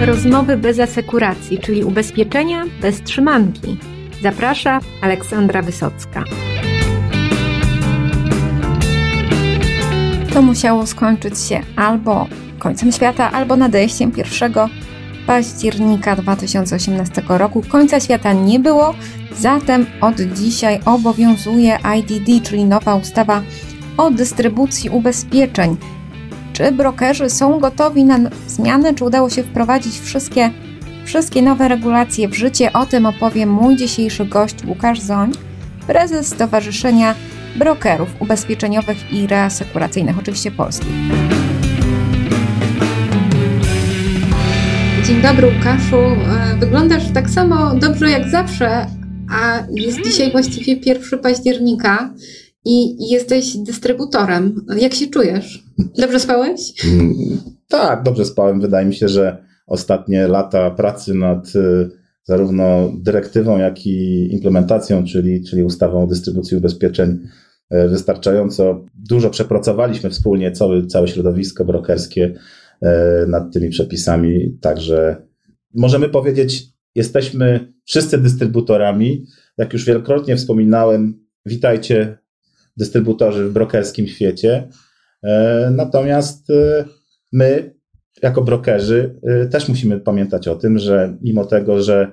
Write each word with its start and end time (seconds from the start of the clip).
Rozmowy 0.00 0.56
bez 0.56 0.80
asekuracji, 0.80 1.58
czyli 1.58 1.84
ubezpieczenia 1.84 2.64
bez 2.82 3.02
trzymanki. 3.02 3.76
Zaprasza 4.22 4.80
Aleksandra 5.02 5.62
Wysocka. 5.62 6.24
To 10.34 10.42
musiało 10.42 10.86
skończyć 10.86 11.40
się 11.40 11.60
albo 11.76 12.26
końcem 12.58 12.92
świata, 12.92 13.32
albo 13.32 13.56
nadejściem 13.56 14.12
1 14.16 14.52
października 15.26 16.16
2018 16.16 17.22
roku. 17.28 17.62
Końca 17.68 18.00
świata 18.00 18.32
nie 18.32 18.60
było, 18.60 18.94
zatem 19.36 19.86
od 20.00 20.20
dzisiaj 20.20 20.80
obowiązuje 20.84 21.78
IDD, 21.98 22.48
czyli 22.48 22.64
nowa 22.64 22.94
ustawa 22.94 23.42
o 23.96 24.10
dystrybucji 24.10 24.90
ubezpieczeń. 24.90 25.76
Czy 26.58 26.72
brokerzy 26.72 27.30
są 27.30 27.60
gotowi 27.60 28.04
na 28.04 28.18
zmiany? 28.46 28.94
Czy 28.94 29.04
udało 29.04 29.30
się 29.30 29.42
wprowadzić 29.42 30.00
wszystkie, 30.00 30.50
wszystkie 31.04 31.42
nowe 31.42 31.68
regulacje 31.68 32.28
w 32.28 32.34
życie? 32.34 32.72
O 32.72 32.86
tym 32.86 33.06
opowie 33.06 33.46
mój 33.46 33.76
dzisiejszy 33.76 34.24
gość 34.24 34.54
Łukasz 34.64 35.00
Zoń, 35.00 35.32
prezes 35.86 36.26
Stowarzyszenia 36.26 37.14
Brokerów 37.56 38.08
Ubezpieczeniowych 38.20 39.12
i 39.12 39.26
Reasekuracyjnych, 39.26 40.18
oczywiście 40.18 40.50
polskich. 40.50 40.92
Dzień 45.06 45.22
dobry 45.22 45.46
Łukaszu. 45.46 45.96
E, 45.96 46.56
wyglądasz 46.60 47.12
tak 47.14 47.30
samo 47.30 47.74
dobrze 47.74 48.10
jak 48.10 48.28
zawsze, 48.28 48.86
a 49.30 49.62
jest 49.70 50.04
dzisiaj 50.04 50.32
właściwie 50.32 50.72
1 50.72 51.18
października 51.18 52.14
i 52.64 52.96
jesteś 53.10 53.56
dystrybutorem. 53.56 54.66
Jak 54.78 54.94
się 54.94 55.06
czujesz? 55.06 55.67
Dobrze 55.78 56.20
spałeś? 56.20 56.60
Mm, 56.84 57.14
tak, 57.68 58.02
dobrze 58.02 58.24
spałem. 58.24 58.60
Wydaje 58.60 58.86
mi 58.86 58.94
się, 58.94 59.08
że 59.08 59.44
ostatnie 59.66 60.28
lata 60.28 60.70
pracy 60.70 61.14
nad 61.14 61.56
y, 61.56 61.90
zarówno 62.24 62.92
dyrektywą, 63.02 63.58
jak 63.58 63.86
i 63.86 64.28
implementacją, 64.32 65.04
czyli, 65.04 65.44
czyli 65.44 65.62
ustawą 65.62 66.02
o 66.02 66.06
dystrybucji 66.06 66.56
ubezpieczeń, 66.56 67.18
y, 67.74 67.88
wystarczająco 67.88 68.84
dużo 68.94 69.30
przepracowaliśmy 69.30 70.10
wspólnie, 70.10 70.52
całe, 70.52 70.86
całe 70.86 71.08
środowisko 71.08 71.64
brokerskie 71.64 72.34
y, 72.82 72.86
nad 73.28 73.52
tymi 73.52 73.68
przepisami. 73.68 74.58
Także 74.60 75.16
możemy 75.74 76.08
powiedzieć, 76.08 76.64
jesteśmy 76.94 77.72
wszyscy 77.84 78.18
dystrybutorami. 78.18 79.24
Jak 79.58 79.72
już 79.72 79.84
wielokrotnie 79.84 80.36
wspominałem, 80.36 81.26
witajcie 81.46 82.18
dystrybutorzy 82.76 83.48
w 83.48 83.52
brokerskim 83.52 84.06
świecie. 84.06 84.68
E, 85.22 85.70
natomiast 85.70 86.50
e, 86.50 86.84
my, 87.32 87.74
jako 88.22 88.42
brokerzy, 88.42 89.20
e, 89.22 89.46
też 89.46 89.68
musimy 89.68 90.00
pamiętać 90.00 90.48
o 90.48 90.56
tym, 90.56 90.78
że 90.78 91.16
mimo 91.22 91.44
tego, 91.44 91.82
że 91.82 92.12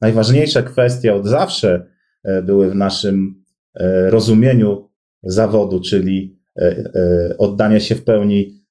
najważniejsze 0.00 0.62
kwestie 0.62 1.14
od 1.14 1.26
zawsze 1.26 1.86
były 2.42 2.70
w 2.70 2.74
naszym 2.74 3.44
rozumieniu 4.08 4.90
zawodu, 5.22 5.80
czyli 5.80 6.38
oddanie 7.38 7.80
się 7.80 7.94
w 7.94 8.04
pełni 8.04 8.64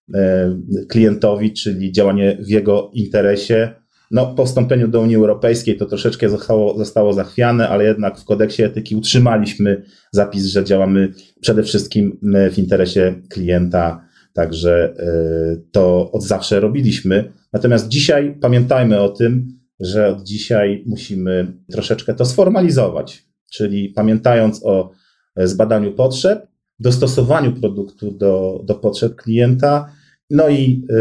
klientowi, 0.90 1.54
czyli 1.54 1.92
działanie 1.92 2.38
w 2.40 2.50
jego 2.50 2.92
interesie, 2.94 3.74
no, 4.12 4.26
po 4.36 4.46
wstąpieniu 4.46 4.88
do 4.88 5.02
Unii 5.02 5.16
Europejskiej 5.16 5.78
to 5.78 5.86
troszeczkę 5.86 6.30
zostało, 6.30 6.78
zostało 6.78 7.14
zachwiane, 7.14 7.70
ale 7.70 7.84
jednak 7.84 8.20
w 8.20 8.26
kodeksie 8.26 8.64
etyki 8.64 8.96
utrzymaliśmy 8.96 9.84
zapis, 10.12 10.46
że 10.46 10.64
działamy 10.64 11.14
przede 11.42 11.64
wszystkim 11.64 12.20
w 12.52 12.58
interesie 12.58 13.16
klienta, 13.30 14.06
także 14.34 14.94
e, 15.00 15.58
to 15.72 16.12
od 16.12 16.24
zawsze 16.24 16.60
robiliśmy. 16.60 17.34
Natomiast 17.54 17.88
dzisiaj 17.88 18.38
pamiętajmy 18.42 19.02
o 19.02 19.10
tym, 19.10 19.48
że 19.80 20.08
od 20.10 20.24
dzisiaj 20.24 20.84
musimy 20.86 21.54
troszeczkę 21.72 22.14
to 22.14 22.26
sformalizować, 22.26 23.24
czyli 23.52 23.90
pamiętając 23.90 24.66
o 24.66 24.92
zbadaniu 25.38 25.92
potrzeb, 25.92 26.48
dostosowaniu 26.80 27.52
produktu 27.52 28.12
do, 28.12 28.62
do 28.64 28.76
potrzeb 28.76 29.16
klienta, 29.16 29.92
no 30.30 30.50
i 30.50 30.86
y, 30.92 30.96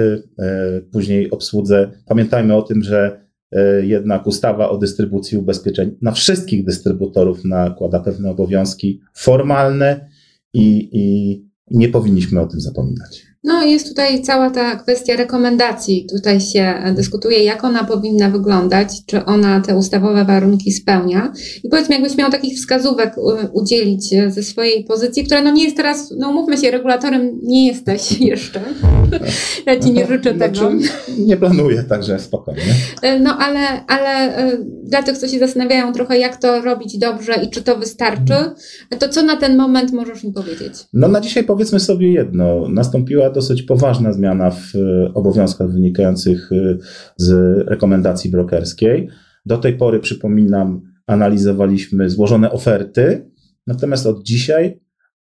y, 0.45 0.83
później 0.93 1.31
obsłudze. 1.31 1.91
Pamiętajmy 2.07 2.57
o 2.57 2.63
tym, 2.63 2.83
że 2.83 3.27
y, 3.57 3.87
jednak 3.87 4.27
ustawa 4.27 4.71
o 4.71 4.79
dystrybucji 4.79 5.39
ubezpieczeń 5.39 5.97
na 6.03 6.13
wszystkich 6.13 6.65
dystrybutorów 6.65 7.45
nakłada 7.45 8.01
pewne 8.01 8.31
obowiązki 8.31 9.01
formalne 9.15 10.11
i, 10.53 10.89
i 10.93 11.49
nie 11.71 11.89
powinniśmy 11.89 12.41
o 12.41 12.47
tym 12.47 12.61
zapominać. 12.61 13.34
No 13.45 13.65
jest 13.65 13.89
tutaj 13.89 14.23
cała 14.23 14.51
ta 14.51 14.77
kwestia 14.77 15.17
rekomendacji. 15.17 16.07
Tutaj 16.11 16.41
się 16.41 16.75
dyskutuje, 16.97 17.45
jak 17.45 17.65
ona 17.65 17.85
powinna 17.85 18.31
wyglądać, 18.31 18.89
czy 19.07 19.25
ona 19.25 19.61
te 19.61 19.77
ustawowe 19.77 20.25
warunki 20.25 20.73
spełnia. 20.73 21.33
I 21.65 21.69
powiedzmy, 21.69 21.95
jakbyś 21.95 22.17
miał 22.17 22.31
takich 22.31 22.59
wskazówek 22.59 23.15
udzielić 23.53 24.15
ze 24.29 24.43
swojej 24.43 24.85
pozycji, 24.85 25.25
która 25.25 25.43
no 25.43 25.51
nie 25.51 25.65
jest 25.65 25.77
teraz, 25.77 26.15
no 26.19 26.33
mówmy 26.33 26.57
się, 26.57 26.71
regulatorem 26.71 27.39
nie 27.43 27.67
jesteś 27.67 28.13
jeszcze. 28.21 28.61
Ja 29.67 29.81
ci 29.81 29.93
nie 29.93 30.07
życzę 30.07 30.35
znaczy, 30.35 30.53
tego. 30.53 30.73
Nie 31.19 31.37
planuję, 31.37 31.85
także 31.89 32.19
spokojnie. 32.19 32.75
E, 33.03 33.21
no 33.21 33.39
ale, 33.39 33.87
ale 33.87 34.33
dla 34.85 35.03
tych, 35.03 35.19
co 35.19 35.29
się 35.29 35.39
zastanawiają 35.39 35.93
trochę, 35.93 36.19
jak 36.19 36.37
to 36.37 36.61
robić 36.63 36.99
dobrze 36.99 37.35
i 37.45 37.51
czy 37.51 37.63
to 37.63 37.77
wystarczy, 37.77 38.35
to 38.99 39.09
co 39.09 39.23
na 39.23 39.37
ten 39.37 39.57
moment 39.57 39.93
możesz 39.93 40.25
mi 40.25 40.33
powiedzieć? 40.33 40.75
No 40.93 41.09
na 41.09 41.21
dzisiaj 41.21 41.45
powiedzmy 41.45 41.81
sobie 41.81 42.13
jedno. 42.13 42.69
Nastąpiła 42.69 43.31
dosyć 43.35 43.63
poważna 43.63 44.13
zmiana 44.13 44.51
w 44.51 44.73
e, 44.75 45.15
obowiązkach 45.15 45.71
wynikających 45.71 46.51
e, 46.53 46.79
z 47.17 47.59
rekomendacji 47.69 48.31
brokerskiej. 48.31 49.09
Do 49.47 49.59
tej 49.59 49.77
pory, 49.77 50.01
przypominam, 50.01 50.83
analizowaliśmy 51.07 52.11
złożone 52.11 52.51
oferty, 52.51 53.31
natomiast 53.67 54.07
od 54.07 54.23
dzisiaj 54.23 54.81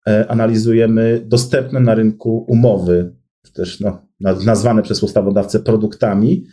e, 0.08 0.30
analizujemy 0.30 1.22
dostępne 1.26 1.80
na 1.80 1.94
rynku 1.94 2.44
umowy, 2.48 3.14
też 3.54 3.80
no, 3.80 4.06
nazwane 4.20 4.82
przez 4.82 5.02
ustawodawcę 5.02 5.60
produktami 5.60 6.44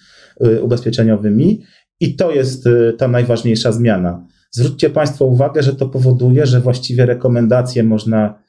ubezpieczeniowymi, 0.62 1.64
i 2.00 2.16
to 2.16 2.32
jest 2.32 2.66
ta 2.98 3.08
najważniejsza 3.08 3.72
zmiana. 3.72 4.28
Zwróćcie 4.52 4.90
Państwo 4.90 5.26
uwagę, 5.26 5.64
że 5.64 5.76
to 5.76 5.90
powoduje, 5.90 6.46
że 6.46 6.62
właściwie 6.62 7.06
rekomendacje 7.06 7.84
można 7.84 8.40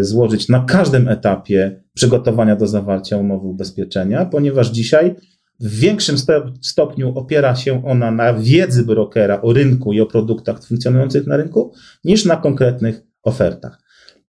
złożyć 0.00 0.48
na 0.48 0.64
każdym 0.64 1.08
etapie 1.08 1.82
przygotowania 1.94 2.56
do 2.56 2.66
zawarcia 2.66 3.16
umowy 3.16 3.46
ubezpieczenia, 3.46 4.24
ponieważ 4.24 4.70
dzisiaj 4.70 5.14
w 5.60 5.78
większym 5.78 6.16
stopniu 6.62 7.18
opiera 7.18 7.56
się 7.56 7.84
ona 7.84 8.10
na 8.10 8.34
wiedzy 8.34 8.84
brokera 8.84 9.42
o 9.42 9.52
rynku 9.52 9.92
i 9.92 10.00
o 10.00 10.06
produktach 10.06 10.64
funkcjonujących 10.64 11.26
na 11.26 11.36
rynku, 11.36 11.72
niż 12.04 12.24
na 12.24 12.36
konkretnych 12.36 13.02
ofertach. 13.22 13.82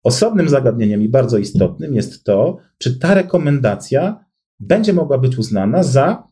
Osobnym 0.03 0.49
zagadnieniem 0.49 1.03
i 1.03 1.09
bardzo 1.09 1.39
istotnym 1.39 1.95
jest 1.95 2.25
to, 2.25 2.57
czy 2.79 2.99
ta 2.99 3.15
rekomendacja 3.15 4.25
będzie 4.61 4.93
mogła 4.93 5.19
być 5.19 5.39
uznana 5.39 5.83
za 5.83 6.29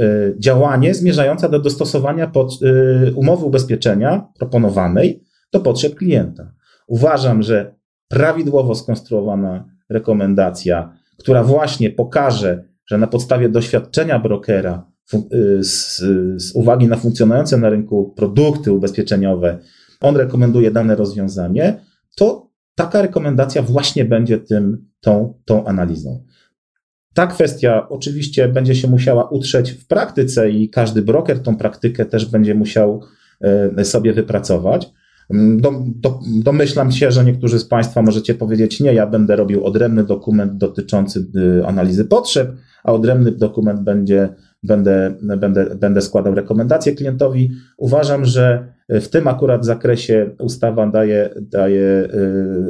e, 0.00 0.04
działanie 0.38 0.94
zmierzające 0.94 1.48
do 1.48 1.58
dostosowania 1.58 2.26
pod, 2.26 2.58
e, 2.62 3.12
umowy 3.12 3.44
ubezpieczenia 3.44 4.28
proponowanej 4.38 5.24
do 5.52 5.60
potrzeb 5.60 5.94
klienta. 5.94 6.52
Uważam, 6.86 7.42
że 7.42 7.75
prawidłowo 8.08 8.74
skonstruowana 8.74 9.64
rekomendacja, 9.88 10.98
która 11.18 11.44
właśnie 11.44 11.90
pokaże, 11.90 12.64
że 12.86 12.98
na 12.98 13.06
podstawie 13.06 13.48
doświadczenia 13.48 14.18
brokera, 14.18 14.90
y, 15.14 15.64
z, 15.64 15.96
z, 16.42 16.54
uwagi 16.54 16.88
na 16.88 16.96
funkcjonujące 16.96 17.56
na 17.56 17.70
rynku 17.70 18.14
produkty 18.16 18.72
ubezpieczeniowe, 18.72 19.58
on 20.00 20.16
rekomenduje 20.16 20.70
dane 20.70 20.96
rozwiązanie, 20.96 21.80
to 22.16 22.50
taka 22.74 23.02
rekomendacja 23.02 23.62
właśnie 23.62 24.04
będzie 24.04 24.38
tym, 24.38 24.88
tą, 25.00 25.40
tą 25.44 25.64
analizą. 25.64 26.24
Ta 27.14 27.26
kwestia 27.26 27.88
oczywiście 27.88 28.48
będzie 28.48 28.74
się 28.74 28.88
musiała 28.88 29.28
utrzeć 29.28 29.72
w 29.72 29.86
praktyce 29.86 30.50
i 30.50 30.70
każdy 30.70 31.02
broker 31.02 31.42
tą 31.42 31.56
praktykę 31.56 32.04
też 32.04 32.26
będzie 32.26 32.54
musiał 32.54 33.02
y, 33.78 33.84
sobie 33.84 34.12
wypracować. 34.12 34.92
Mm, 35.30 35.60
do, 35.60 35.72
do, 35.86 36.20
domyślam 36.42 36.92
się, 36.92 37.10
że 37.10 37.24
niektórzy 37.24 37.58
z 37.58 37.64
Państwa 37.64 38.02
możecie 38.02 38.34
powiedzieć, 38.34 38.80
nie, 38.80 38.94
ja 38.94 39.06
będę 39.06 39.36
robił 39.36 39.64
odrębny 39.64 40.04
dokument 40.04 40.56
dotyczący 40.56 41.26
y, 41.36 41.66
analizy 41.66 42.04
potrzeb, 42.04 42.52
a 42.84 42.92
odrębny 42.92 43.32
dokument 43.32 43.80
będzie, 43.80 44.28
będę, 44.62 45.14
będę, 45.22 45.76
będę 45.76 46.02
składał 46.02 46.34
rekomendacje 46.34 46.94
klientowi. 46.94 47.50
Uważam, 47.76 48.24
że 48.24 48.72
w 48.88 49.08
tym 49.08 49.28
akurat 49.28 49.64
zakresie 49.64 50.30
ustawa 50.38 50.86
daje, 50.86 51.30
daje 51.40 52.08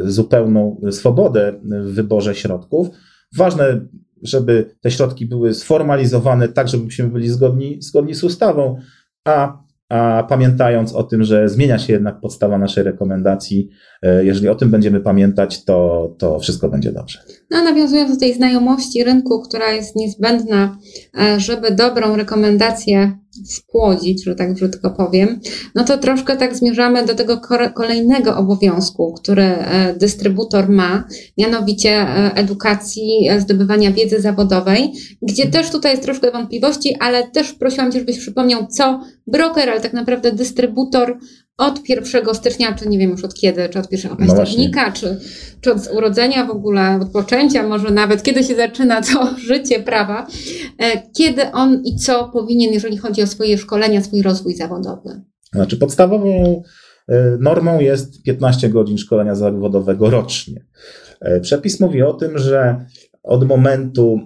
y, 0.04 0.10
zupełną 0.10 0.80
swobodę 0.90 1.52
w 1.64 1.94
wyborze 1.94 2.34
środków. 2.34 2.88
Ważne, 3.36 3.80
żeby 4.22 4.74
te 4.80 4.90
środki 4.90 5.26
były 5.26 5.54
sformalizowane 5.54 6.48
tak, 6.48 6.68
żebyśmy 6.68 7.08
byli 7.08 7.28
zgodni, 7.28 7.82
zgodni 7.82 8.14
z 8.14 8.24
ustawą, 8.24 8.76
a 9.24 9.65
a 9.88 10.26
pamiętając 10.28 10.92
o 10.92 11.02
tym, 11.02 11.24
że 11.24 11.48
zmienia 11.48 11.78
się 11.78 11.92
jednak 11.92 12.20
podstawa 12.20 12.58
naszej 12.58 12.84
rekomendacji, 12.84 13.70
E, 14.02 14.24
jeżeli 14.24 14.48
o 14.48 14.54
tym 14.54 14.70
będziemy 14.70 15.00
pamiętać, 15.00 15.64
to, 15.64 16.08
to 16.18 16.38
wszystko 16.38 16.68
będzie 16.68 16.92
dobrze. 16.92 17.18
No, 17.50 17.64
nawiązując 17.64 18.10
do 18.14 18.20
tej 18.20 18.34
znajomości 18.34 19.04
rynku, 19.04 19.42
która 19.42 19.72
jest 19.72 19.96
niezbędna, 19.96 20.78
e, 21.18 21.40
żeby 21.40 21.70
dobrą 21.70 22.16
rekomendację 22.16 23.18
spłodzić, 23.44 24.24
że 24.24 24.34
tak 24.34 24.54
brzydko 24.54 24.90
powiem, 24.90 25.40
no 25.74 25.84
to 25.84 25.98
troszkę 25.98 26.36
tak 26.36 26.56
zmierzamy 26.56 27.06
do 27.06 27.14
tego 27.14 27.40
kolejnego 27.74 28.36
obowiązku, 28.36 29.12
który 29.12 29.42
e, 29.42 29.94
dystrybutor 29.94 30.68
ma, 30.68 31.04
mianowicie 31.38 32.06
edukacji, 32.34 33.28
zdobywania 33.38 33.92
wiedzy 33.92 34.20
zawodowej, 34.20 34.92
gdzie 35.22 35.46
też 35.46 35.70
tutaj 35.70 35.92
jest 35.92 36.02
troszkę 36.02 36.30
wątpliwości, 36.30 36.96
ale 37.00 37.30
też 37.30 37.52
prosiłam 37.52 37.92
Cię, 37.92 37.98
żebyś 37.98 38.18
przypomniał, 38.18 38.66
co 38.66 39.00
broker, 39.26 39.70
ale 39.70 39.80
tak 39.80 39.92
naprawdę 39.92 40.32
dystrybutor 40.32 41.18
od 41.58 41.88
1 41.88 42.34
stycznia, 42.34 42.74
czy 42.74 42.88
nie 42.88 42.98
wiem 42.98 43.10
już 43.10 43.24
od 43.24 43.34
kiedy, 43.34 43.68
czy 43.68 43.78
od 43.78 43.92
1 43.92 44.10
no 44.10 44.26
października, 44.26 44.86
no 44.86 44.92
czy, 44.92 45.20
czy 45.60 45.72
od 45.72 45.78
urodzenia 45.96 46.46
w 46.46 46.50
ogóle, 46.50 46.98
od 47.02 47.10
poczęcia, 47.10 47.68
może 47.68 47.90
nawet 47.90 48.22
kiedy 48.22 48.44
się 48.44 48.54
zaczyna 48.54 49.02
to 49.02 49.34
życie 49.48 49.80
prawa, 49.80 50.26
e, 50.78 51.02
kiedy 51.12 51.52
on 51.52 51.82
i 51.84 51.96
co 51.96 52.28
powinien, 52.28 52.72
jeżeli 52.72 52.96
chodzi 52.96 53.22
o 53.22 53.26
swoje 53.26 53.58
szkolenia, 53.58 54.02
swój 54.02 54.22
rozwój 54.22 54.54
zawodowy? 54.54 55.22
Znaczy 55.52 55.76
podstawową 55.76 56.62
e, 57.08 57.36
normą 57.40 57.80
jest 57.80 58.22
15 58.22 58.68
godzin 58.68 58.98
szkolenia 58.98 59.34
zawodowego 59.34 60.10
rocznie. 60.10 60.64
E, 61.20 61.40
przepis 61.40 61.80
mówi 61.80 62.02
o 62.02 62.14
tym, 62.14 62.38
że 62.38 62.86
od 63.22 63.48
momentu 63.48 64.20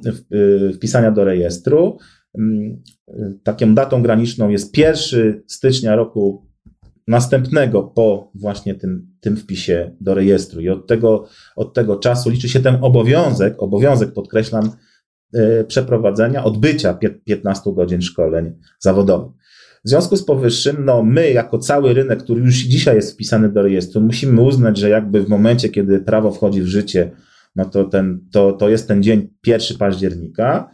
wpisania 0.75 1.11
do 1.11 1.25
rejestru 1.25 1.99
mm, 2.39 2.83
taką 3.43 3.75
datą 3.75 4.03
graniczną 4.03 4.49
jest 4.49 4.79
1 4.79 5.43
stycznia 5.47 5.97
roku 5.97 6.50
następnego 7.11 7.83
po 7.83 8.31
właśnie 8.35 8.75
tym, 8.75 9.07
tym 9.21 9.37
wpisie 9.37 9.97
do 10.01 10.15
rejestru. 10.15 10.61
I 10.61 10.69
od 10.69 10.87
tego, 10.87 11.27
od 11.57 11.75
tego 11.75 11.97
czasu 11.97 12.31
liczy 12.31 12.49
się 12.49 12.61
ten 12.61 12.79
obowiązek, 12.81 13.55
obowiązek 13.59 14.13
podkreślam, 14.13 14.71
yy, 15.33 15.65
przeprowadzenia, 15.69 16.45
odbycia 16.45 16.99
15 17.25 17.75
godzin 17.75 18.03
szkoleń 18.03 18.53
zawodowych. 18.79 19.33
W 19.85 19.89
związku 19.89 20.17
z 20.17 20.25
powyższym, 20.25 20.85
no 20.85 21.03
my 21.03 21.31
jako 21.31 21.59
cały 21.59 21.95
rynek, 21.95 22.23
który 22.23 22.41
już 22.41 22.55
dzisiaj 22.55 22.97
jest 22.97 23.13
wpisany 23.13 23.49
do 23.49 23.63
rejestru, 23.63 24.01
musimy 24.01 24.41
uznać, 24.41 24.79
że 24.79 24.89
jakby 24.89 25.23
w 25.23 25.29
momencie, 25.29 25.69
kiedy 25.69 26.01
prawo 26.01 26.33
wchodzi 26.33 26.63
w 26.63 26.67
życie, 26.67 27.11
no 27.57 27.65
to, 27.65 27.85
ten, 27.85 28.21
to, 28.33 28.53
to 28.53 28.69
jest 28.69 28.89
ten 28.89 29.03
dzień 29.03 29.29
1 29.47 29.79
października 29.79 30.71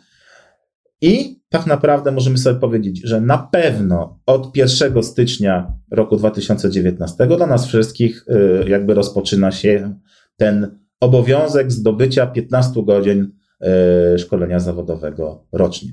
i 1.01 1.41
tak 1.49 1.67
naprawdę 1.67 2.13
możemy 2.13 2.39
sobie 2.39 2.61
powiedzieć, 2.61 3.01
że 3.05 3.21
na 3.21 3.39
pewno 3.39 4.21
od 4.27 4.57
1 4.57 5.03
stycznia 5.03 5.73
roku 5.91 6.17
2019 6.17 7.27
dla 7.27 7.47
nas 7.47 7.67
wszystkich 7.67 8.25
y, 8.29 8.69
jakby 8.69 8.95
rozpoczyna 8.95 9.53
się 9.53 9.95
ten 10.37 10.79
obowiązek 11.01 11.73
zdobycia 11.73 12.27
15 12.27 12.85
godzin 12.85 13.33
y, 14.15 14.19
szkolenia 14.19 14.61
zawodowego 14.61 15.47
rocznie. 15.53 15.91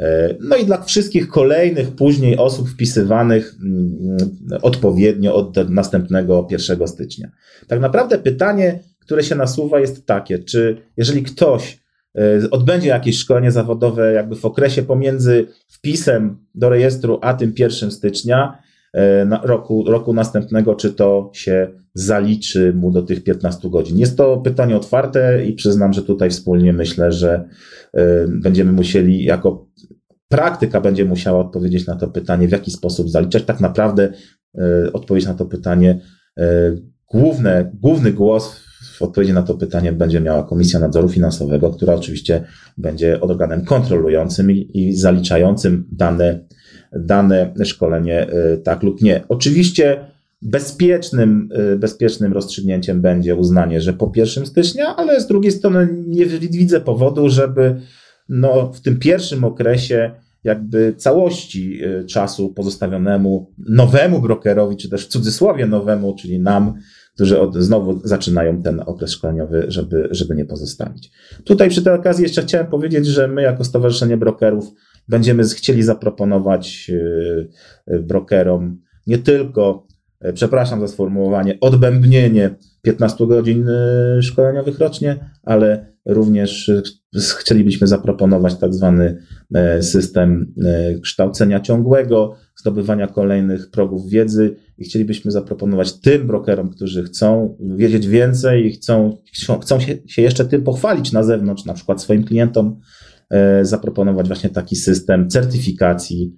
Y, 0.00 0.04
no 0.40 0.56
i 0.56 0.64
dla 0.64 0.82
wszystkich 0.82 1.28
kolejnych 1.28 1.90
później 1.90 2.36
osób 2.36 2.68
wpisywanych 2.68 3.54
mm, 3.62 4.16
odpowiednio 4.62 5.34
od 5.34 5.70
następnego 5.70 6.46
1 6.50 6.88
stycznia. 6.88 7.30
Tak 7.68 7.80
naprawdę 7.80 8.18
pytanie, 8.18 8.80
które 8.98 9.22
się 9.22 9.34
nasuwa 9.34 9.80
jest 9.80 10.06
takie, 10.06 10.38
czy 10.38 10.76
jeżeli 10.96 11.22
ktoś 11.22 11.81
odbędzie 12.50 12.88
jakieś 12.88 13.18
szkolenie 13.18 13.52
zawodowe 13.52 14.12
jakby 14.12 14.36
w 14.36 14.44
okresie 14.44 14.82
pomiędzy 14.82 15.46
wpisem 15.68 16.36
do 16.54 16.68
rejestru 16.68 17.18
a 17.22 17.34
tym 17.34 17.52
1 17.58 17.90
stycznia 17.90 18.58
e, 18.94 19.24
roku, 19.42 19.84
roku 19.88 20.14
następnego, 20.14 20.74
czy 20.74 20.92
to 20.92 21.30
się 21.34 21.68
zaliczy 21.94 22.72
mu 22.74 22.90
do 22.90 23.02
tych 23.02 23.24
15 23.24 23.70
godzin. 23.70 23.98
Jest 23.98 24.16
to 24.16 24.36
pytanie 24.36 24.76
otwarte 24.76 25.44
i 25.44 25.52
przyznam, 25.52 25.92
że 25.92 26.02
tutaj 26.02 26.30
wspólnie 26.30 26.72
myślę, 26.72 27.12
że 27.12 27.48
e, 27.94 28.26
będziemy 28.28 28.72
musieli 28.72 29.24
jako 29.24 29.66
praktyka 30.28 30.80
będzie 30.80 31.04
musiała 31.04 31.40
odpowiedzieć 31.40 31.86
na 31.86 31.96
to 31.96 32.08
pytanie, 32.08 32.48
w 32.48 32.52
jaki 32.52 32.70
sposób 32.70 33.10
zaliczać. 33.10 33.44
Tak 33.44 33.60
naprawdę 33.60 34.12
odpowiedź 34.92 35.26
na 35.26 35.34
to 35.34 35.46
pytanie, 35.46 36.00
główne, 37.12 37.70
główny 37.74 38.12
głos 38.12 38.60
odpowiedzi 39.02 39.32
na 39.32 39.42
to 39.42 39.54
pytanie 39.54 39.92
będzie 39.92 40.20
miała 40.20 40.42
Komisja 40.42 40.80
Nadzoru 40.80 41.08
Finansowego, 41.08 41.70
która 41.70 41.94
oczywiście 41.94 42.44
będzie 42.78 43.20
organem 43.20 43.64
kontrolującym 43.64 44.50
i, 44.50 44.70
i 44.74 44.96
zaliczającym 44.96 45.88
dane, 45.92 46.40
dane 46.92 47.54
szkolenie, 47.64 48.26
y, 48.54 48.58
tak 48.58 48.82
lub 48.82 49.02
nie. 49.02 49.24
Oczywiście 49.28 50.06
bezpiecznym, 50.42 51.48
y, 51.72 51.76
bezpiecznym 51.76 52.32
rozstrzygnięciem 52.32 53.00
będzie 53.00 53.36
uznanie, 53.36 53.80
że 53.80 53.92
po 53.92 54.12
1 54.16 54.46
stycznia, 54.46 54.96
ale 54.96 55.20
z 55.20 55.26
drugiej 55.26 55.52
strony 55.52 55.88
nie 56.06 56.26
widzę 56.26 56.80
powodu, 56.80 57.28
żeby 57.28 57.80
no, 58.28 58.72
w 58.72 58.80
tym 58.80 58.98
pierwszym 58.98 59.44
okresie 59.44 60.10
jakby 60.44 60.94
całości 60.96 61.84
y, 61.84 62.04
czasu 62.06 62.48
pozostawionemu 62.48 63.50
nowemu 63.58 64.20
brokerowi, 64.20 64.76
czy 64.76 64.88
też 64.88 65.06
w 65.06 65.08
cudzysłowie 65.08 65.66
nowemu, 65.66 66.16
czyli 66.16 66.40
nam, 66.40 66.74
którzy 67.14 67.40
od, 67.40 67.56
znowu 67.56 68.00
zaczynają 68.04 68.62
ten 68.62 68.82
okres 68.86 69.10
szkoleniowy, 69.10 69.64
żeby, 69.68 70.08
żeby 70.10 70.34
nie 70.34 70.44
pozostawić. 70.44 71.10
Tutaj 71.44 71.68
przy 71.68 71.82
tej 71.82 71.94
okazji 71.94 72.22
jeszcze 72.22 72.42
chciałem 72.42 72.66
powiedzieć, 72.66 73.06
że 73.06 73.28
my 73.28 73.42
jako 73.42 73.64
Stowarzyszenie 73.64 74.16
Brokerów 74.16 74.64
będziemy 75.08 75.44
chcieli 75.44 75.82
zaproponować 75.82 76.88
yy, 76.88 77.48
yy, 77.86 78.00
brokerom 78.00 78.80
nie 79.06 79.18
tylko, 79.18 79.86
yy, 80.24 80.32
przepraszam 80.32 80.80
za 80.80 80.88
sformułowanie, 80.88 81.58
odbębnienie 81.60 82.54
15 82.82 83.26
godzin 83.26 83.66
szkoleniowych 84.20 84.78
rocznie, 84.78 85.30
ale 85.42 85.92
również 86.06 86.70
chcielibyśmy 87.38 87.86
zaproponować 87.86 88.58
tak 88.58 88.74
zwany 88.74 89.22
system 89.80 90.54
kształcenia 91.02 91.60
ciągłego, 91.60 92.36
zdobywania 92.62 93.06
kolejnych 93.06 93.70
progów 93.70 94.08
wiedzy 94.08 94.56
i 94.78 94.84
chcielibyśmy 94.84 95.30
zaproponować 95.30 96.00
tym 96.00 96.26
brokerom, 96.26 96.70
którzy 96.70 97.02
chcą 97.02 97.56
wiedzieć 97.60 98.06
więcej 98.06 98.66
i 98.66 98.72
chcą, 98.72 99.16
chcą 99.62 99.80
się, 99.80 99.98
się 100.06 100.22
jeszcze 100.22 100.44
tym 100.44 100.62
pochwalić 100.62 101.12
na 101.12 101.22
zewnątrz, 101.22 101.64
na 101.64 101.74
przykład 101.74 102.02
swoim 102.02 102.24
klientom, 102.24 102.80
e, 103.30 103.64
zaproponować 103.64 104.26
właśnie 104.26 104.50
taki 104.50 104.76
system 104.76 105.30
certyfikacji 105.30 106.36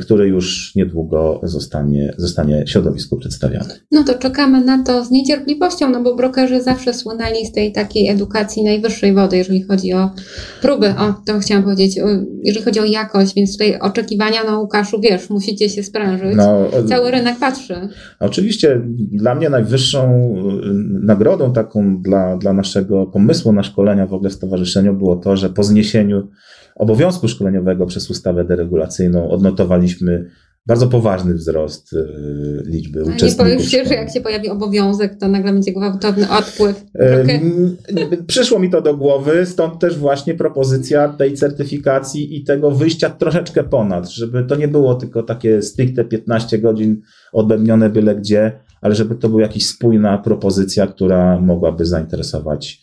który 0.00 0.28
już 0.28 0.74
niedługo 0.74 1.40
zostanie, 1.42 2.14
zostanie 2.16 2.64
środowisku 2.66 3.16
przedstawiony. 3.16 3.74
No 3.90 4.04
to 4.04 4.14
czekamy 4.14 4.64
na 4.64 4.82
to 4.84 5.04
z 5.04 5.10
niecierpliwością, 5.10 5.90
no 5.90 6.02
bo 6.02 6.16
brokerzy 6.16 6.62
zawsze 6.62 6.94
słynęli 6.94 7.46
z 7.46 7.52
tej 7.52 7.72
takiej 7.72 8.08
edukacji 8.08 8.64
najwyższej 8.64 9.14
wody, 9.14 9.36
jeżeli 9.36 9.62
chodzi 9.62 9.92
o 9.92 10.10
próby, 10.62 10.88
o 10.88 11.14
to 11.26 11.38
chciałam 11.38 11.64
powiedzieć, 11.64 12.00
jeżeli 12.42 12.64
chodzi 12.64 12.80
o 12.80 12.84
jakość, 12.84 13.34
więc 13.34 13.52
tutaj 13.52 13.78
oczekiwania, 13.78 14.44
no 14.46 14.60
Łukaszu, 14.60 15.00
wiesz, 15.00 15.30
musicie 15.30 15.68
się 15.70 15.82
sprężyć. 15.82 16.36
No, 16.36 16.70
Cały 16.88 17.10
rynek 17.10 17.38
patrzy. 17.38 17.88
Oczywiście 18.20 18.80
dla 19.12 19.34
mnie 19.34 19.50
najwyższą 19.50 20.34
y, 20.64 21.04
nagrodą 21.04 21.52
taką 21.52 22.02
dla, 22.02 22.36
dla 22.36 22.52
naszego 22.52 23.06
pomysłu 23.06 23.52
na 23.52 23.62
szkolenia 23.62 24.06
w 24.06 24.14
ogóle 24.14 24.30
w 24.30 24.34
stowarzyszeniu 24.34 24.94
było 24.94 25.16
to, 25.16 25.36
że 25.36 25.50
po 25.50 25.62
zniesieniu 25.62 26.28
obowiązku 26.76 27.28
szkoleniowego 27.28 27.86
przez 27.86 28.10
ustawę 28.10 28.44
deregulacyjną 28.44 29.30
odnotowaliśmy 29.30 30.30
bardzo 30.66 30.86
poważny 30.86 31.34
wzrost 31.34 31.92
y, 31.92 32.06
liczby 32.66 33.00
A 33.00 33.02
uczestników. 33.02 33.46
Nie 33.46 33.56
boisz 33.56 33.70
się, 33.70 33.84
że 33.84 33.94
jak 33.94 34.12
się 34.12 34.20
pojawi 34.20 34.48
obowiązek, 34.48 35.18
to 35.20 35.28
nagle 35.28 35.52
będzie 35.52 35.72
gwałtowny 35.72 36.30
odpływ? 36.30 36.84
Przyszło 38.26 38.58
mi 38.58 38.70
to 38.70 38.82
do 38.82 38.96
głowy, 38.96 39.46
stąd 39.46 39.78
też 39.78 39.98
właśnie 39.98 40.34
propozycja 40.34 41.08
tej 41.08 41.34
certyfikacji 41.34 42.36
i 42.36 42.44
tego 42.44 42.70
wyjścia 42.70 43.10
troszeczkę 43.10 43.64
ponad, 43.64 44.10
żeby 44.10 44.44
to 44.44 44.56
nie 44.56 44.68
było 44.68 44.94
tylko 44.94 45.22
takie 45.22 45.62
stricte 45.62 46.04
15 46.04 46.58
godzin 46.58 47.00
odbębnione 47.32 47.90
byle 47.90 48.16
gdzie, 48.16 48.52
ale 48.80 48.94
żeby 48.94 49.14
to 49.14 49.28
była 49.28 49.42
jakaś 49.42 49.66
spójna 49.66 50.18
propozycja, 50.18 50.86
która 50.86 51.40
mogłaby 51.40 51.86
zainteresować 51.86 52.82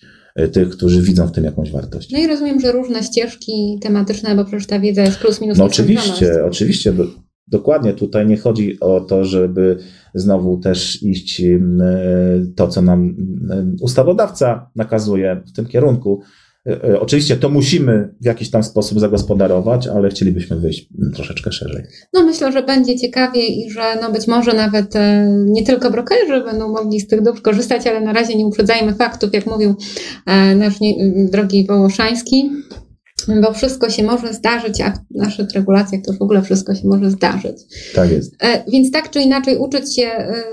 tych, 0.51 0.69
którzy 0.69 1.01
widzą 1.01 1.27
w 1.27 1.31
tym 1.31 1.43
jakąś 1.43 1.71
wartość. 1.71 2.11
No 2.11 2.19
i 2.19 2.27
rozumiem, 2.27 2.59
że 2.59 2.71
różne 2.71 3.03
ścieżki 3.03 3.79
tematyczne, 3.81 4.35
bo 4.35 4.45
przecież 4.45 4.67
ta 4.67 4.79
wiedza 4.79 5.01
jest 5.01 5.17
plus 5.17 5.41
minus. 5.41 5.57
No 5.57 5.65
oczywiście, 5.65 6.45
oczywiście. 6.45 6.93
Do, 6.93 7.05
dokładnie 7.47 7.93
tutaj 7.93 8.27
nie 8.27 8.37
chodzi 8.37 8.79
o 8.79 9.01
to, 9.01 9.25
żeby 9.25 9.77
znowu 10.15 10.57
też 10.57 11.03
iść 11.03 11.41
e, 11.41 11.59
to, 12.55 12.67
co 12.67 12.81
nam 12.81 13.15
ustawodawca 13.81 14.71
nakazuje 14.75 15.41
w 15.47 15.51
tym 15.51 15.65
kierunku, 15.65 16.21
E, 16.21 16.23
e, 16.23 16.50
oczywiście 16.99 17.35
to 17.35 17.49
musimy 17.49 18.13
w 18.21 18.25
jakiś 18.25 18.49
tam 18.49 18.63
sposób 18.63 18.99
zagospodarować, 18.99 19.87
ale 19.87 20.09
chcielibyśmy 20.09 20.59
wyjść 20.59 20.89
troszeczkę 21.13 21.51
szerzej. 21.51 21.83
No 22.13 22.23
myślę, 22.23 22.51
że 22.51 22.63
będzie 22.63 22.99
ciekawie 22.99 23.47
i 23.47 23.69
że 23.69 23.97
no 24.01 24.11
być 24.11 24.27
może 24.27 24.53
nawet 24.53 24.95
e, 24.95 25.27
nie 25.45 25.65
tylko 25.65 25.91
brokerzy 25.91 26.43
będą 26.43 26.71
mogli 26.71 26.99
z 26.99 27.07
tych 27.07 27.21
dóbr 27.21 27.41
korzystać, 27.41 27.87
ale 27.87 28.01
na 28.01 28.13
razie 28.13 28.35
nie 28.35 28.45
uprzedzajmy 28.45 28.93
faktów, 28.93 29.33
jak 29.33 29.45
mówił 29.45 29.75
nasz 30.55 30.73
drogi 31.31 31.67
Wołoszański. 31.67 32.49
Bo 33.41 33.53
wszystko 33.53 33.89
się 33.89 34.03
może 34.03 34.33
zdarzyć, 34.33 34.81
a 34.81 34.91
w 34.91 35.15
naszych 35.15 35.51
regulacjach 35.51 36.01
to 36.01 36.13
w 36.13 36.21
ogóle 36.21 36.41
wszystko 36.41 36.75
się 36.75 36.87
może 36.87 37.11
zdarzyć. 37.11 37.57
Tak 37.95 38.11
jest. 38.11 38.35
E, 38.43 38.63
więc 38.71 38.91
tak 38.91 39.09
czy 39.09 39.21
inaczej 39.21 39.57
uczyć 39.57 39.95
się 39.95 40.05
e, 40.05 40.43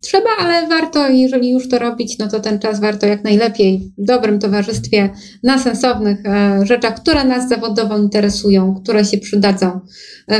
trzeba, 0.00 0.30
ale 0.38 0.68
warto, 0.68 1.08
jeżeli 1.08 1.50
już 1.50 1.68
to 1.68 1.78
robić, 1.78 2.18
no 2.18 2.28
to 2.28 2.40
ten 2.40 2.58
czas 2.58 2.80
warto 2.80 3.06
jak 3.06 3.24
najlepiej 3.24 3.92
w 3.98 4.04
dobrym 4.04 4.38
towarzystwie, 4.38 5.10
na 5.42 5.58
sensownych 5.58 6.26
e, 6.26 6.60
rzeczach, 6.66 6.94
które 6.94 7.24
nas 7.24 7.48
zawodowo 7.48 7.98
interesują, 7.98 8.74
które 8.82 9.04
się 9.04 9.18
przydadzą, 9.18 9.80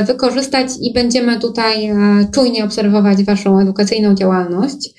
wykorzystać 0.07 0.67
i 0.81 0.93
będziemy 0.93 1.39
tutaj 1.39 1.91
czujnie 2.33 2.65
obserwować 2.65 3.23
Waszą 3.23 3.59
edukacyjną 3.59 4.15
działalność 4.15 4.93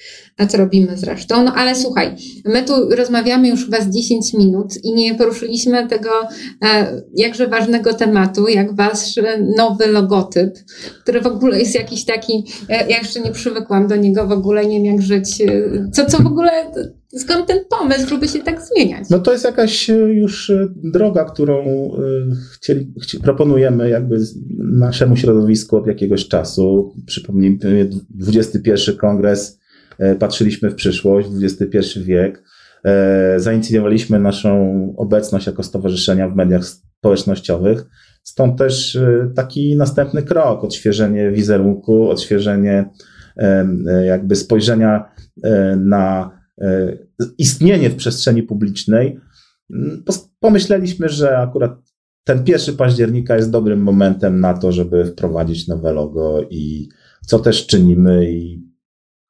co 0.49 0.59
robimy 0.59 0.97
zresztą. 0.97 1.45
No 1.45 1.55
ale 1.55 1.75
słuchaj, 1.75 2.17
my 2.45 2.63
tu 2.63 2.73
rozmawiamy 2.97 3.49
już 3.49 3.65
chyba 3.65 3.81
z 3.81 3.89
10 3.89 4.35
minut 4.35 4.85
i 4.85 4.95
nie 4.95 5.15
poruszyliśmy 5.15 5.89
tego 5.89 6.11
e, 6.65 7.03
jakże 7.15 7.47
ważnego 7.47 7.95
tematu, 7.95 8.49
jak 8.49 8.77
wasz 8.77 9.17
nowy 9.57 9.87
logotyp, 9.87 10.55
który 11.03 11.21
w 11.21 11.27
ogóle 11.27 11.59
jest 11.59 11.75
jakiś 11.75 12.05
taki, 12.05 12.45
e, 12.69 12.89
ja 12.89 12.99
jeszcze 12.99 13.21
nie 13.21 13.31
przywykłam 13.31 13.89
do 13.89 13.97
niego 13.97 14.27
w 14.27 14.33
ogóle, 14.33 14.67
nie 14.67 14.83
wiem 14.83 14.85
jak 14.85 15.03
żyć. 15.03 15.41
E, 15.41 15.91
co, 15.93 16.07
co 16.07 16.23
w 16.23 16.27
ogóle, 16.27 16.51
skąd 17.17 17.47
ten 17.47 17.59
pomysł, 17.79 18.09
żeby 18.09 18.29
się 18.29 18.39
tak 18.39 18.63
zmieniać? 18.63 19.11
No 19.11 19.19
to 19.19 19.33
jest 19.33 19.45
jakaś 19.45 19.89
już 20.15 20.53
droga, 20.75 21.25
którą 21.25 21.91
chcieli, 22.53 22.93
chci, 23.03 23.21
proponujemy 23.21 23.91
jakby 23.91 24.19
naszemu 24.59 25.17
środowisku 25.17 25.77
od 25.77 25.87
jakiegoś 25.87 26.29
czasu. 26.29 26.95
Przypomnijmy, 27.07 27.91
21 28.11 28.97
kongres 28.97 29.59
patrzyliśmy 30.19 30.71
w 30.71 30.75
przyszłość, 30.75 31.29
XXI 31.43 32.01
wiek. 32.01 32.43
E, 32.85 33.41
zainicjowaliśmy 33.41 34.19
naszą 34.19 34.95
obecność 34.97 35.47
jako 35.47 35.63
stowarzyszenia 35.63 36.29
w 36.29 36.37
mediach 36.37 36.65
społecznościowych. 36.65 37.85
Stąd 38.23 38.59
też 38.59 38.97
e, 38.97 39.31
taki 39.35 39.77
następny 39.77 40.23
krok, 40.23 40.65
odświeżenie 40.65 41.31
wizerunku, 41.31 42.11
odświeżenie 42.11 42.91
jakby 44.07 44.37
spojrzenia 44.37 45.13
na 45.77 46.31
istnienie 47.39 47.91
w 47.91 47.97
przestrzeni 47.97 48.43
publicznej. 48.43 49.21
Mm, 49.71 50.05
pomyśleliśmy, 50.41 51.09
że 51.09 51.39
akurat 51.39 51.79
ten 52.25 52.45
pierwszy 52.45 52.73
października 52.73 53.37
jest 53.37 53.51
dobrym 53.51 53.83
momentem 53.83 54.41
na 54.41 54.55
to, 54.55 54.73
żeby 54.73 55.05
wprowadzić 55.05 55.69
nowe 55.69 55.93
logo 55.93 56.41
i 56.51 56.89
co 57.27 57.39
też 57.39 57.67
czynimy 57.67 58.33
i 58.33 58.63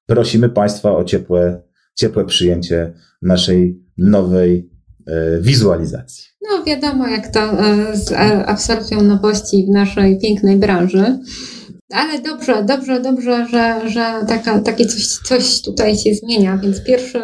prosimy 0.06 0.48
Państwa 0.48 0.96
o 0.96 1.04
ciepłe, 1.04 1.62
ciepłe 1.94 2.24
przyjęcie 2.24 2.92
naszej 3.22 3.80
nowej 3.98 4.70
e, 5.06 5.40
wizualizacji. 5.40 6.24
No 6.50 6.64
wiadomo, 6.64 7.08
jak 7.08 7.32
to 7.32 7.40
e, 7.40 7.96
z 7.96 8.12
absorpcją 8.46 9.02
nowości 9.02 9.66
w 9.68 9.72
naszej 9.72 10.18
pięknej 10.18 10.56
branży. 10.56 11.18
Ale 11.92 12.22
dobrze, 12.22 12.64
dobrze, 12.64 13.00
dobrze, 13.00 13.46
że, 13.50 13.90
że 13.90 14.12
taka, 14.28 14.60
takie 14.60 14.86
coś, 14.86 15.06
coś 15.06 15.62
tutaj 15.62 15.96
się 15.96 16.14
zmienia, 16.14 16.58
więc 16.58 16.84
pierwszy, 16.84 17.22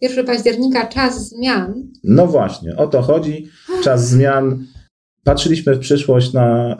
pierwszy 0.00 0.24
października 0.24 0.86
czas 0.86 1.28
zmian. 1.28 1.74
No 2.04 2.26
właśnie, 2.26 2.76
o 2.76 2.86
to 2.86 3.02
chodzi. 3.02 3.48
Czas 3.82 4.08
zmian. 4.08 4.64
Patrzyliśmy 5.24 5.74
w 5.74 5.78
przyszłość 5.78 6.32
na, 6.32 6.76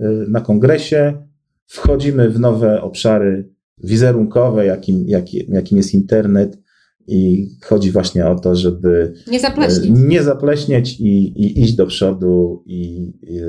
e, 0.00 0.06
na 0.28 0.40
kongresie, 0.40 1.26
wchodzimy 1.66 2.30
w 2.30 2.40
nowe 2.40 2.82
obszary 2.82 3.48
wizerunkowe, 3.84 4.66
jakim, 4.66 5.04
jakim, 5.08 5.46
jakim 5.48 5.76
jest 5.76 5.94
internet. 5.94 6.58
I 7.06 7.48
chodzi 7.64 7.90
właśnie 7.90 8.26
o 8.26 8.38
to, 8.38 8.56
żeby 8.56 9.14
nie 9.26 9.40
zapleśnieć, 9.40 9.90
e, 9.90 9.92
nie 9.92 10.22
zapleśnieć 10.22 11.00
i, 11.00 11.42
i 11.42 11.62
iść 11.62 11.74
do 11.74 11.86
przodu 11.86 12.62
i, 12.66 13.12
i 13.22 13.40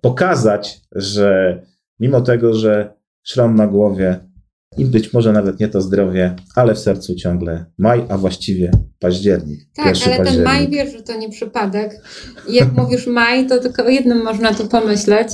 pokazać, 0.00 0.80
że 0.92 1.62
mimo 2.00 2.20
tego, 2.20 2.54
że 2.54 2.94
szram 3.22 3.54
na 3.54 3.66
głowie 3.66 4.30
i 4.78 4.84
być 4.84 5.12
może 5.12 5.32
nawet 5.32 5.60
nie 5.60 5.68
to 5.68 5.80
zdrowie, 5.80 6.36
ale 6.54 6.74
w 6.74 6.78
sercu 6.78 7.14
ciągle 7.14 7.64
maj, 7.78 8.04
a 8.08 8.18
właściwie 8.18 8.70
październik. 8.98 9.60
Tak, 9.74 9.86
ale 9.86 9.94
październik. 9.94 10.26
ten 10.26 10.44
maj 10.44 10.68
wiesz, 10.68 10.92
że 10.92 11.02
to 11.02 11.18
nie 11.18 11.30
przypadek. 11.30 12.02
Jak 12.48 12.72
mówisz 12.78 13.06
maj, 13.06 13.46
to 13.46 13.58
tylko 13.58 13.84
o 13.84 13.88
jednym 13.88 14.24
można 14.24 14.54
tu 14.54 14.68
pomyśleć, 14.68 15.32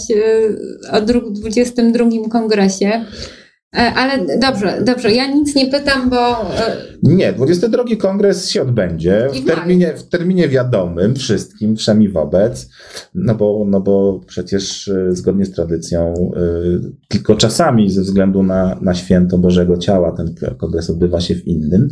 e, 0.91 0.97
o 0.97 1.01
22 1.01 2.29
kongresie. 2.31 3.05
E, 3.75 3.95
ale 3.95 4.39
dobrze, 4.41 4.83
dobrze, 4.85 5.13
ja 5.13 5.27
nic 5.27 5.55
nie 5.55 5.67
pytam, 5.67 6.11
bo. 6.11 6.55
E, 6.57 6.77
nie, 7.03 7.33
22 7.33 7.85
kongres 7.99 8.51
się 8.51 8.63
odbędzie 8.63 9.29
w 9.35 9.45
terminie, 9.45 9.95
w 9.97 10.09
terminie 10.09 10.49
wiadomym 10.49 11.15
wszystkim, 11.15 11.77
wszemi 11.77 12.09
wobec, 12.09 12.71
no 13.15 13.35
bo, 13.35 13.65
no 13.67 13.81
bo 13.81 14.21
przecież 14.27 14.89
e, 14.89 15.13
zgodnie 15.13 15.45
z 15.45 15.53
tradycją, 15.53 16.15
tylko 17.09 17.37
czasami 17.37 17.91
ze 17.91 18.03
względu 18.03 18.43
na, 18.43 18.79
na 18.81 18.95
święto 18.95 19.39
Bożego 19.39 19.77
Ciała 19.77 20.13
ten 20.13 20.35
kongres 20.59 20.91
odbywa 20.91 21.21
się 21.21 21.35
w 21.35 21.47
innym. 21.47 21.89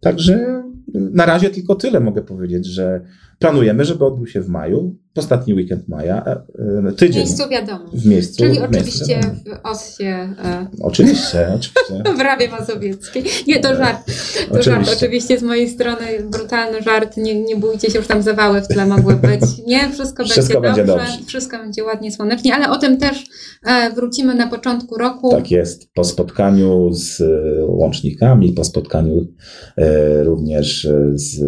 Także 0.00 0.62
na 0.94 1.26
razie 1.26 1.50
tylko 1.50 1.74
tyle 1.74 2.00
mogę 2.00 2.22
powiedzieć, 2.22 2.66
że 2.66 3.00
planujemy, 3.38 3.84
żeby 3.84 4.04
odbył 4.04 4.26
się 4.26 4.40
w 4.40 4.48
maju, 4.48 4.96
w 5.14 5.18
ostatni 5.18 5.54
weekend 5.54 5.88
maja, 5.88 6.24
e, 6.26 6.88
e, 6.88 6.92
tydzień. 6.92 7.24
W 7.24 7.26
miejscu 7.26 7.48
wiadomo. 7.48 7.84
W 7.92 8.06
miejscu. 8.06 8.36
Czyli 8.44 8.60
oczywiście 8.60 9.20
w 9.20 9.66
Osie. 9.66 10.34
E... 10.44 10.66
Oczywiście, 10.82 11.48
oczywiście. 11.54 12.12
w 12.18 12.20
Rawie 12.20 12.48
Mazowieckiej. 12.48 13.24
Nie, 13.46 13.60
to 13.60 13.76
żart. 13.76 14.06
To 14.06 14.12
oczywiście. 14.54 14.70
żart. 14.70 14.90
Oczywiście 14.96 15.38
z 15.38 15.42
mojej 15.42 15.68
strony 15.68 16.06
brutalny 16.32 16.82
żart. 16.82 17.16
Nie, 17.16 17.42
nie 17.42 17.56
bójcie 17.56 17.90
się, 17.90 17.98
już 17.98 18.06
tam 18.06 18.22
zawały 18.22 18.60
w 18.60 18.68
tle 18.68 18.86
mogły 18.86 19.16
być. 19.16 19.40
Nie, 19.66 19.90
wszystko, 19.90 20.24
wszystko 20.24 20.60
będzie, 20.60 20.84
będzie 20.84 21.04
dobrze. 21.04 21.24
Wszystko 21.26 21.58
będzie 21.58 21.84
ładnie, 21.84 22.12
słonecznie, 22.12 22.54
ale 22.54 22.70
o 22.70 22.78
tym 22.78 22.98
też 22.98 23.24
wrócimy 23.94 24.34
na 24.34 24.46
początku 24.46 24.98
roku. 24.98 25.30
Tak 25.30 25.50
jest. 25.50 25.92
Po 25.94 26.04
spotkaniu 26.04 26.92
z 26.92 27.22
łącznikami, 27.68 28.52
po 28.52 28.64
spotkaniu 28.64 29.26
również 30.24 30.88
z, 31.14 31.40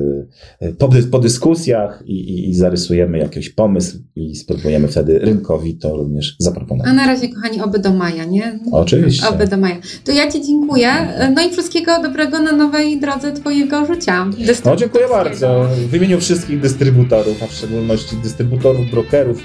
po, 0.78 0.90
po 1.10 1.18
dyskusjach 1.18 1.77
i, 2.06 2.12
i, 2.12 2.48
i 2.48 2.54
zarysujemy 2.54 3.18
jakieś 3.18 3.50
pomysł 3.50 3.98
i 4.16 4.36
spróbujemy 4.36 4.88
wtedy 4.88 5.18
rynkowi 5.18 5.78
to 5.78 5.96
również 5.96 6.36
zaproponować. 6.38 6.92
A 6.92 6.94
na 6.94 7.06
razie, 7.06 7.28
kochani, 7.28 7.60
oby 7.60 7.78
do 7.78 7.92
maja, 7.92 8.24
nie? 8.24 8.58
Oczywiście. 8.72 9.28
Oby 9.28 9.46
do 9.46 9.56
maja. 9.56 9.76
To 10.04 10.12
ja 10.12 10.30
Ci 10.30 10.42
dziękuję. 10.42 10.88
No 11.36 11.42
i 11.42 11.50
wszystkiego 11.50 12.02
dobrego 12.02 12.38
na 12.38 12.52
nowej 12.52 13.00
drodze 13.00 13.32
Twojego 13.32 13.86
życia. 13.86 14.26
No, 14.64 14.76
dziękuję 14.76 15.04
bardzo. 15.10 15.68
W 15.90 15.94
imieniu 15.94 16.20
wszystkich 16.20 16.60
dystrybutorów, 16.60 17.42
a 17.42 17.46
w 17.46 17.52
szczególności 17.52 18.16
dystrybutorów, 18.22 18.90
brokerów, 18.90 19.42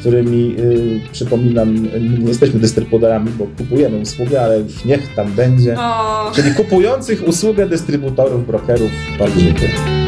którymi 0.00 0.56
y, 0.58 1.00
przypominam, 1.12 1.82
nie 2.22 2.28
jesteśmy 2.28 2.60
dystrybutorami, 2.60 3.30
bo 3.38 3.46
kupujemy 3.58 3.98
usługę, 4.00 4.42
ale 4.42 4.60
już 4.60 4.84
niech 4.84 5.14
tam 5.14 5.32
będzie. 5.32 5.76
O. 5.78 6.32
Czyli 6.34 6.54
kupujących 6.54 7.28
usługę 7.28 7.68
dystrybutorów, 7.68 8.46
brokerów. 8.46 8.90
Bardzo 9.18 9.40
dziękuję. 9.40 10.03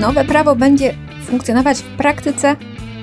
Nowe 0.00 0.24
prawo 0.24 0.56
będzie 0.56 0.94
funkcjonować 1.24 1.78
w 1.78 1.96
praktyce, 1.96 2.56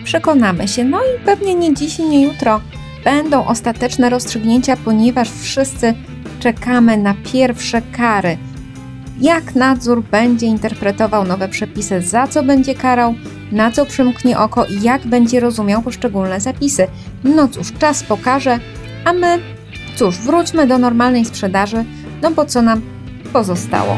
przekonamy 0.03 0.67
się. 0.67 0.83
No 0.83 0.99
i 0.99 1.25
pewnie 1.25 1.55
nie 1.55 1.73
dziś 1.73 1.99
nie 1.99 2.23
jutro 2.23 2.61
będą 3.03 3.45
ostateczne 3.45 4.09
rozstrzygnięcia, 4.09 4.77
ponieważ 4.85 5.31
wszyscy 5.31 5.93
czekamy 6.39 6.97
na 6.97 7.15
pierwsze 7.33 7.81
kary. 7.81 8.37
Jak 9.21 9.55
nadzór 9.55 10.03
będzie 10.03 10.45
interpretował 10.45 11.25
nowe 11.25 11.49
przepisy, 11.49 12.01
za 12.01 12.27
co 12.27 12.43
będzie 12.43 12.75
karał, 12.75 13.15
na 13.51 13.71
co 13.71 13.85
przymknie 13.85 14.39
oko 14.39 14.65
i 14.65 14.81
jak 14.81 15.07
będzie 15.07 15.39
rozumiał 15.39 15.81
poszczególne 15.81 16.39
zapisy. 16.39 16.87
No 17.23 17.47
cóż, 17.47 17.73
czas 17.79 18.03
pokaże, 18.03 18.59
a 19.05 19.13
my, 19.13 19.39
cóż, 19.95 20.17
wróćmy 20.17 20.67
do 20.67 20.77
normalnej 20.77 21.25
sprzedaży, 21.25 21.85
no 22.21 22.31
bo 22.31 22.45
co 22.45 22.61
nam 22.61 22.81
pozostało? 23.33 23.97